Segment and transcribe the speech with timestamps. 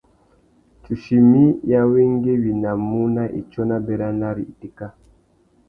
[0.81, 4.87] Tsuchimi i awéngüéwinamú nà itsôna béranari itéka.